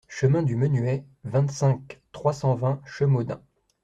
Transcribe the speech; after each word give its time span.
Chemin 0.07 0.41
du 0.41 0.55
Menuey, 0.55 1.03
vingt-cinq, 1.25 2.01
trois 2.11 2.33
cent 2.33 2.55
vingt 2.55 2.81
Chemaudin 2.85 3.39